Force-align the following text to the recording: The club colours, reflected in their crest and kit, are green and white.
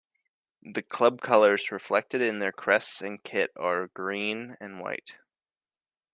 The 0.63 0.81
club 0.81 1.21
colours, 1.21 1.71
reflected 1.71 2.23
in 2.23 2.39
their 2.39 2.51
crest 2.51 3.03
and 3.03 3.23
kit, 3.23 3.51
are 3.55 3.85
green 3.89 4.57
and 4.59 4.79
white. 4.79 5.17